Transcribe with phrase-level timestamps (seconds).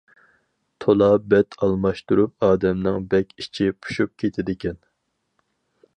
[0.85, 4.85] تولا بەت ئالماشتۇرۇپ ئادەمنىڭ بەك ئىچى پۇشۇپ كېتىدىكەن.